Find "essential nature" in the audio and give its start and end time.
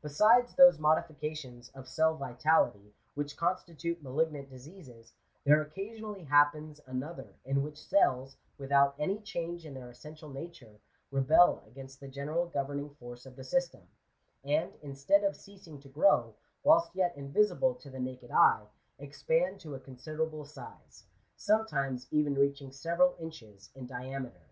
9.90-10.78